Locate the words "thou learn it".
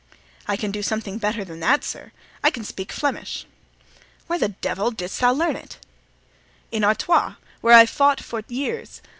5.19-5.77